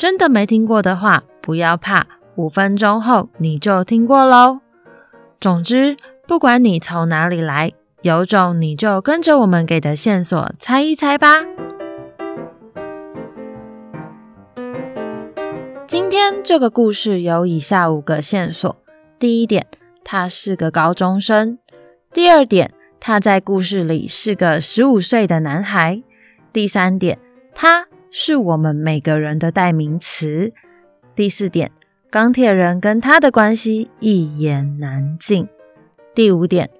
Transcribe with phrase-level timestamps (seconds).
[0.00, 4.60] 真的没听过的话，不要怕，五分钟后你就听过喽。
[5.38, 11.44] 总之，不管你从哪里来，有种你就跟着我们给的线索猜一猜吧。
[15.86, 18.74] 今天这个故事有以下五个线索：
[19.18, 19.66] 第一点，
[20.02, 21.58] 他是个高中生；
[22.10, 26.02] 第二点，他在故事里是个十五岁的男孩；
[26.54, 27.18] 第三点，
[27.54, 27.89] 他。
[28.10, 30.52] 是我们每个人的代名词。
[31.14, 31.70] 第四点，
[32.10, 35.48] 钢铁人跟他的关系一言难尽。
[36.14, 36.70] 第五点，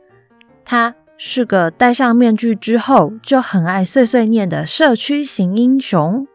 [0.65, 6.27] 他是个戴上面具之后就很爱碎碎念的社区型英雄。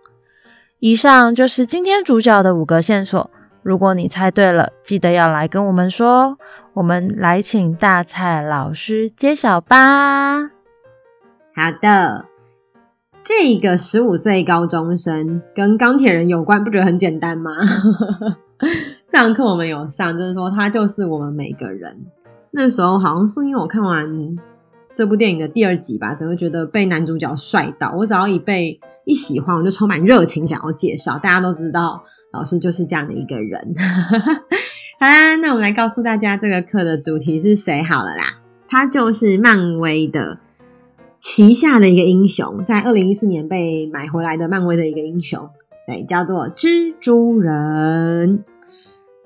[0.79, 3.31] 以上就是今天主角的五个线索。
[3.63, 6.37] 如果你猜对了，记得要来跟我们说。
[6.73, 10.51] 我们来请大蔡老师揭晓吧。
[11.55, 12.34] 好的。
[13.25, 17.49] 这个十五岁高中生跟钢铁人有关，不觉得很简单吗？
[19.09, 22.05] 这堂课我们有上，就是说他就是我们每个人。
[22.51, 24.07] 那时候好像是因为我看完
[24.95, 31.17] 这部电影的第二集吧，整个觉得被男主角帅到，我只要一被一喜欢，我就充满热情想要介绍。
[31.17, 33.73] 大家都知道老师就是这样的一个人。
[35.01, 40.37] 好啦，那我们来告诉大家这个课的主题是谁好了啦，他就是漫威的。
[41.27, 45.49] 旗下的一个英雄，在二零一四年被买回来的漫威的一个英雄，
[45.87, 48.45] 对，叫做蜘蛛人。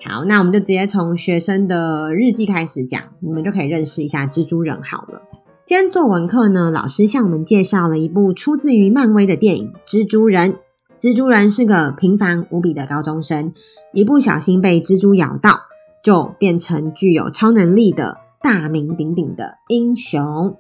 [0.02, 5.22] 好，那我们就直接从学生的日记开始讲，你们就可以认识一下蜘蛛人好了。
[5.66, 10.54] 今天作文课呢，老师向我们介绍了一部出自于漫威的电影《蜘蛛人》。
[10.98, 13.54] 蜘蛛人是个平凡无比的高中生，
[13.92, 15.64] 一不小心被蜘蛛咬到，
[16.02, 20.56] 就变成具有超能力的大名鼎鼎的英雄。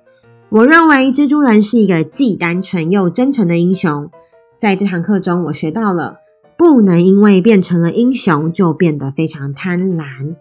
[0.52, 4.10] 我认为蜘蛛人是一个既单纯又真诚的英雄。
[4.58, 6.18] 在这堂课中，我学到了
[6.58, 10.36] 不能因为变成了英雄就变得非常贪婪，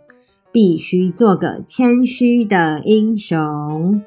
[0.50, 4.02] 必须做个谦虚的英雄。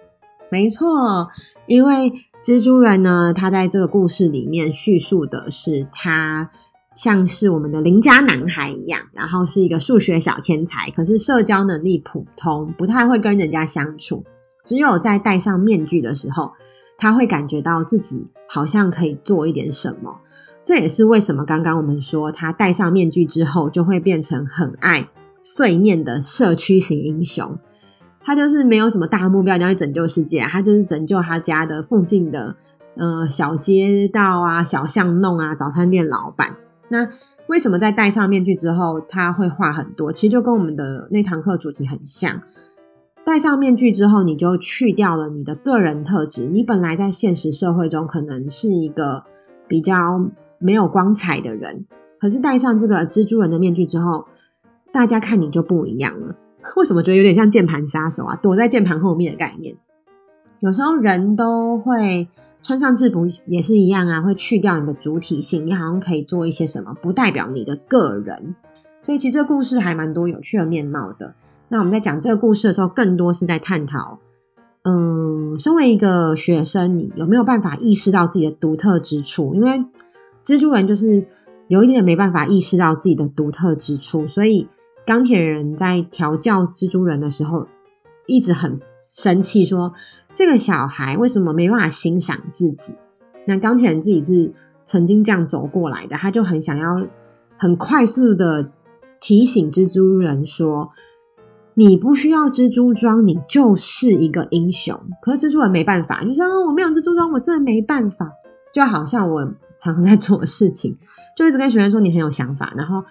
[0.49, 1.29] 没错，
[1.67, 2.11] 因为
[2.43, 6.49] 蜘蛛人呢，他在这个故事里面叙述的是他
[6.95, 14.23] 像是我们的邻家男孩一样，然后是一个数学小天才，可是社交能力普通，不太会跟人家相处。
[14.63, 16.51] 只有在戴上面具的时候，
[16.97, 20.19] 他会感觉到自己好像可以做一点什么。
[20.63, 25.09] 这也是为什么刚刚我们说他戴上面具之后就会变成很爱
[25.41, 27.57] 碎念的社区型英雄。
[28.23, 32.55] 他就是没有什么大目标，要去拯救世界，他就是拯救他家的附近的
[32.95, 36.57] 呃小街道啊、小巷弄啊、早餐店老板。
[36.89, 37.09] 那
[37.47, 40.13] 为什么在戴上面具之后他会话很多？
[40.13, 42.43] 其实就跟我们的那堂课主题很像。
[43.23, 46.47] 戴上面具之后，你就去掉了你的个人特质。
[46.47, 49.23] 你本来在现实社会中可能是一个
[49.67, 51.85] 比较没有光彩的人，
[52.19, 54.25] 可是戴上这个蜘蛛人的面具之后，
[54.91, 56.35] 大家看你就不一样了。
[56.75, 58.35] 为什么觉得有点像键盘杀手啊？
[58.35, 59.75] 躲在键盘后面的概念。
[60.59, 62.27] 有时候人都会
[62.61, 68.55] 穿上制服也是一样啊，会去掉你的主体性，你好像可以做一些什么，不代表你的个人。
[69.01, 71.33] 所以其实这个故事还蛮多有趣的面貌的。
[71.71, 74.19] 那我们在讲这个故事的时候，更多是在探讨，
[74.83, 79.55] 嗯，身为一个学生，你有没有办法意识到自己的独特之处？
[79.55, 79.85] 因为
[80.43, 81.25] 蜘蛛人就是
[81.69, 84.67] 有一点没办法意识到自己的独特之处，所以
[85.05, 87.65] 钢铁人在调教蜘蛛人的时候，
[88.27, 89.93] 一直很生气，说
[90.33, 92.95] 这个小孩为什么没办法欣赏自己？
[93.47, 94.53] 那钢铁人自己是
[94.83, 97.07] 曾经这样走过来的，他就很想要
[97.57, 98.73] 很快速的
[99.21, 100.89] 提醒蜘蛛人说。
[101.73, 104.99] 你不需要蜘蛛装，你就是一个英雄。
[105.21, 108.31] 可是蜘蛛人没办法，就是我没有蜘蛛装，我真的没办法。
[108.73, 109.43] 就好像我
[109.79, 110.97] 常常在做的事情，
[111.35, 113.03] 就一直跟学生说你很有想法，然后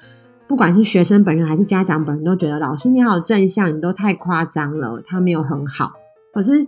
[0.46, 5.92] 不管是学生本人还是家长本人都觉得老师你好正向，你都太夸张了，他没有很好。
[6.32, 6.66] 可是，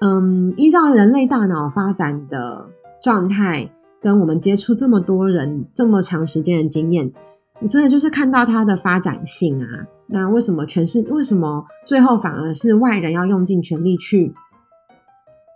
[0.00, 2.68] 嗯，依照人类大脑发展的
[3.02, 3.70] 状态，
[4.02, 7.12] 跟我们接触这么多人这么长时间的经验，
[7.60, 9.66] 我真的就是看到他的发展性啊。
[10.06, 14.34] 那为什么全是为什么最后反而是外人要用尽全力去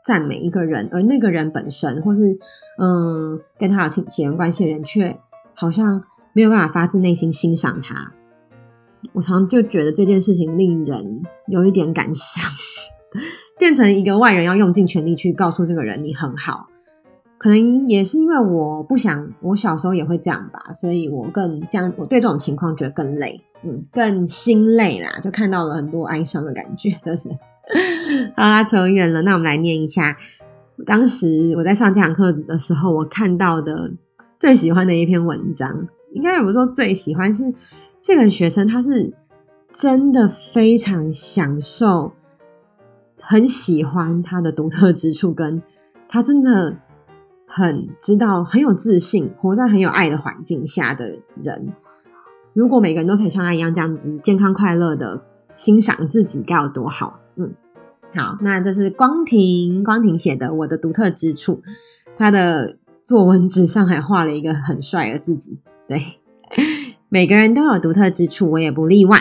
[0.04, 2.38] 赞美一个人，而那个人本身或是
[2.78, 5.18] 嗯跟他有亲血缘关系的人，却
[5.54, 8.12] 好像没有办法发自内心欣赏他。
[9.12, 12.44] 我常常就觉得这件事情令人有一点感伤，
[13.58, 16.68] 变成一个外人要用尽全力去告诉这个人你很好。
[17.44, 27.28] 可能也是因为我不想，我小时候也会这样吧，所以我更这样我对这种情况觉得更累，嗯，更心累啦，就看到了很多哀伤的感觉，都是。
[28.34, 30.16] 好啦，扯远了，那我们来念一下，
[30.86, 33.92] 当时我在上这堂课的时候，我看到的
[34.40, 37.52] 最喜欢的一篇文章，应该有说最喜欢是
[38.00, 39.12] 这个学生，他是
[39.68, 42.12] 真的非常享受，
[43.20, 45.62] 很喜欢他的独特之处，跟
[46.08, 46.78] 他真的。
[47.56, 51.72] 很知道很有自信，活在很有爱的环境下的人，
[52.52, 55.22] 如果每个人都可以像他一样这样子健康快乐的
[55.54, 57.20] 欣赏自己，该有多好？
[57.36, 57.54] 嗯，
[58.16, 61.54] 好，那这是光庭光庭写的《我的独特之处》，
[62.16, 65.60] 他的作文纸上还画了一个很帅的自己。
[65.86, 66.02] 对，
[67.08, 69.16] 每个人都有独特之处，我也不例外。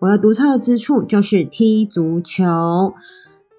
[0.00, 2.92] 我的独特之处就是踢足球。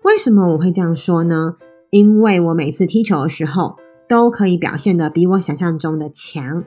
[0.03, 1.55] 为什么我会这样说呢？
[1.89, 3.77] 因为我每次踢球的时候。
[4.13, 6.63] 都可以表现得比我想象中的强，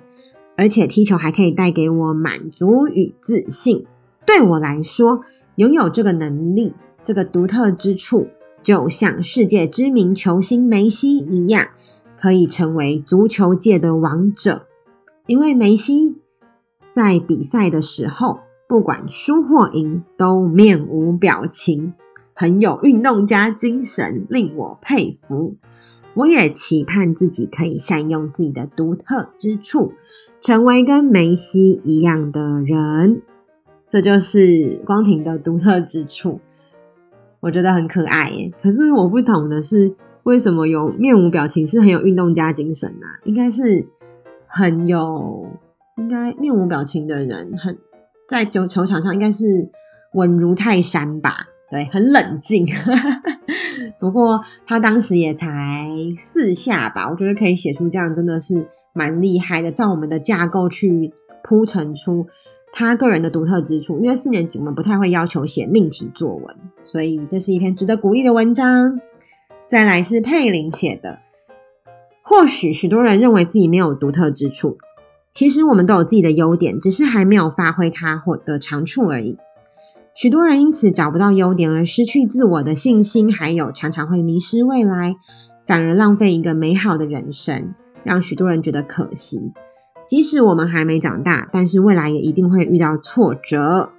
[0.56, 3.86] 而且踢球还可以带给我满足与自信。
[4.26, 5.20] 对我来说，
[5.54, 8.26] 拥有这个能力，这个独特之处，
[8.64, 11.68] 就像世界知名球星梅西一样，
[12.18, 14.66] 可以成为足球界的王者。
[15.28, 16.16] 因为梅西
[16.90, 21.94] 在比赛的时候，不管输或赢，都面无表情，
[22.34, 25.54] 很有运动家精神，令我佩服。
[26.16, 29.92] 我也期盼自己可以善用自己的独特之处，
[30.40, 33.22] 成为跟梅西一样的人。
[33.88, 36.40] 这就是光庭的独特之处，
[37.40, 38.50] 我觉得很可爱耶。
[38.62, 43.20] 可是我不懂的是，为什么有面无表情是很有运动家精神啊？
[43.24, 43.86] 应该是
[44.46, 45.46] 很有，
[45.98, 47.78] 应该面无表情的人，很
[48.26, 49.70] 在球球场上应该是
[50.14, 51.46] 稳如泰山吧。
[51.70, 52.66] 对，很冷静。
[53.98, 59.70] 不过他当时也才四下吧，我觉得可以写出这样，真的是蛮厉害的。
[59.72, 61.12] 照我们的架构去
[61.42, 62.26] 铺陈出
[62.72, 69.00] 他个人的独特之处，因为四年级我们不太会要求写命题作文，所以这是一篇值得鼓励的文章。
[69.68, 71.18] 再来是佩玲写的，
[72.22, 74.76] 或许许多人认为自己没有独特之处，
[75.32, 79.38] 其实我们都有自己的优点，只是还没有发挥它或的长处而已。
[80.16, 85.14] 许多人因此找不到优点而失去自我的信心，还有常常会迷失未来，
[85.66, 89.52] 反而浪费一个美好的人生，让许多人觉得可惜。
[90.06, 93.90] 即使我们还没长大，但是未来也一定会遇到挫折。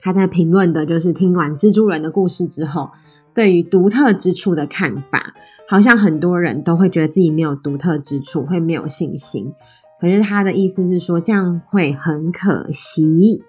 [0.00, 2.90] 他在评论的就是听完蜘蛛人的故事之后，
[3.34, 5.34] 对于独特之处的看法，
[5.68, 9.52] 好像很多人都会觉得自己没有独特之处，会没有信心。
[10.00, 13.42] 可是他的意思是说，这样会很可惜。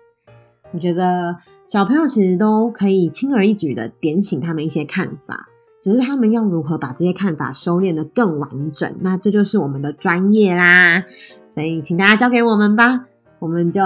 [0.72, 1.36] 我觉得
[1.66, 5.48] 小朋友其实都可以轻而易举的点醒他们一些看法，
[5.82, 11.04] 只是他们要如何把这些看法收敛得更完整，那这就是我们的专业啦。
[11.48, 13.06] 所以请大家交给我们吧，
[13.40, 13.82] 我们就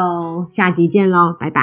[0.50, 1.62] 下集见喽，拜拜。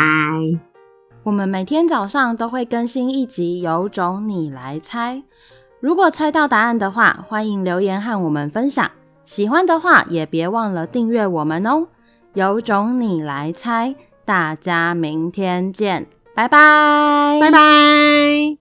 [1.22, 5.22] 我们每天早上都会更新一集，有种你来猜。
[5.78, 8.90] 如果猜到答案的话，欢迎留言和我们分享。
[9.26, 11.86] 喜欢的话也别忘了订阅我们哦。
[12.32, 13.94] 有种你来猜。
[14.30, 18.59] 大家明天见，拜拜，拜拜。